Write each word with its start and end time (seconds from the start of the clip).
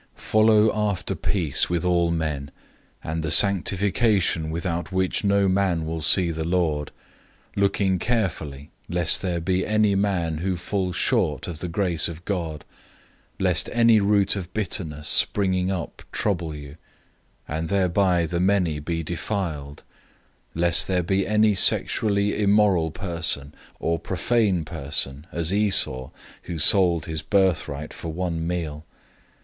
012:014 0.17 0.21
Follow 0.21 0.89
after 0.91 1.13
peace 1.13 1.69
with 1.69 1.85
all 1.85 2.09
men, 2.09 2.49
and 3.03 3.21
the 3.21 3.29
sanctification 3.29 4.49
without 4.49 4.91
which 4.91 5.23
no 5.23 5.47
man 5.47 5.85
will 5.85 6.01
see 6.01 6.31
the 6.31 6.43
Lord, 6.43 6.91
012:015 7.55 7.61
looking 7.61 7.99
carefully 7.99 8.71
lest 8.89 9.21
there 9.21 9.39
be 9.39 9.63
any 9.63 9.93
man 9.93 10.39
who 10.39 10.57
falls 10.57 10.95
short 10.95 11.47
of 11.47 11.59
the 11.59 11.67
grace 11.67 12.07
of 12.07 12.25
God; 12.25 12.65
lest 13.39 13.69
any 13.71 13.99
root 13.99 14.35
of 14.35 14.51
bitterness 14.55 15.07
springing 15.07 15.69
up 15.69 16.01
trouble 16.11 16.55
you, 16.55 16.77
and 17.47 17.69
many 18.41 18.79
be 18.79 19.03
defiled 19.03 19.83
by 20.57 20.61
it; 20.61 20.61
012:016 20.61 20.61
lest 20.61 20.87
there 20.87 21.03
be 21.03 21.27
any 21.27 21.53
sexually 21.53 22.41
immoral 22.41 22.89
person, 22.89 23.53
or 23.79 23.99
profane 23.99 24.65
person, 24.65 25.27
like 25.31 25.51
Esau, 25.51 26.09
who 26.45 26.57
sold 26.57 27.05
his 27.05 27.21
birthright 27.21 27.93
for 27.93 28.09
one 28.11 28.47
meal. 28.47 28.83